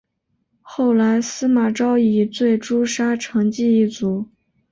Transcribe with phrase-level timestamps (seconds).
[0.63, 4.27] 后来司马昭以罪诛杀成济一族。